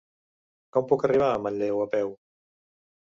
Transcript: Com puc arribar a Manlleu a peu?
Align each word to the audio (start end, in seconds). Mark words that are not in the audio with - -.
Com 0.77 0.87
puc 0.91 1.05
arribar 1.09 1.27
a 1.33 1.43
Manlleu 1.43 1.83
a 1.85 1.87
peu? 1.93 2.09